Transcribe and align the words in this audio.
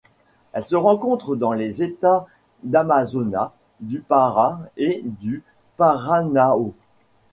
Elle 0.53 0.65
se 0.65 0.75
rencontre 0.75 1.35
dans 1.35 1.53
les 1.53 1.83
États 1.83 2.25
d'Amazonas, 2.63 3.51
du 3.81 3.99
Pará 3.99 4.57
et 4.75 5.03
du 5.05 5.43
Maranhão. 5.77 6.73